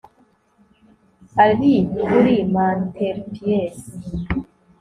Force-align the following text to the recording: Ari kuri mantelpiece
Ari 1.45 1.73
kuri 2.05 2.35
mantelpiece 2.53 3.87